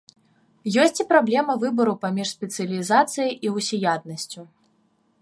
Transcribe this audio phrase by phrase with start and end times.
[0.83, 4.41] Ёсць і праблема выбару паміж спецыялізацыяй і ўсяяднасцю.